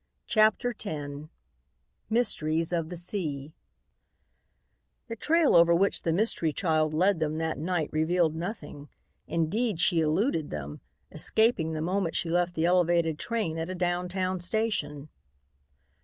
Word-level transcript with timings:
CHAPTER 0.25 0.71
X 0.83 1.29
MYSTERIES 2.09 2.73
OF 2.73 2.89
THE 2.89 2.97
SEA 2.97 3.53
The 5.07 5.15
trail 5.15 5.55
over 5.55 5.75
which 5.75 6.01
the 6.01 6.11
mystery 6.11 6.51
child 6.51 6.91
led 6.91 7.19
them 7.19 7.37
that 7.37 7.59
night 7.59 7.87
revealed 7.93 8.33
nothing. 8.35 8.89
Indeed, 9.27 9.79
she 9.79 9.99
eluded 9.99 10.49
them, 10.49 10.81
escaping 11.11 11.73
the 11.73 11.81
moment 11.83 12.15
she 12.15 12.31
left 12.31 12.55
the 12.55 12.65
elevated 12.65 13.19
train 13.19 13.59
at 13.59 13.69
a 13.69 13.75
down 13.75 14.09
town 14.09 14.39
station. 14.39 15.09